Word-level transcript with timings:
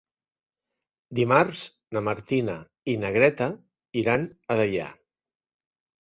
Dimarts 1.17 1.65
na 1.97 2.01
Martina 2.07 2.55
i 2.93 2.95
na 3.01 3.11
Greta 3.17 3.49
iran 4.05 4.25
a 4.55 4.57
Deià. 4.61 4.87